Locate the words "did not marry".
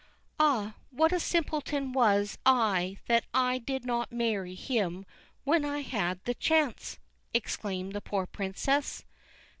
3.59-4.55